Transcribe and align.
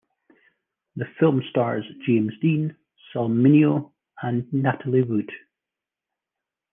The 0.95 1.05
film 1.19 1.43
stars 1.51 1.85
James 2.07 2.33
Dean, 2.41 2.75
Sal 3.13 3.29
Mineo 3.29 3.91
and 4.19 4.51
Natalie 4.51 5.03
Wood. 5.03 5.31